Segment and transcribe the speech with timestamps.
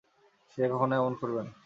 [0.51, 1.51] সে কখনো এমন করবে না।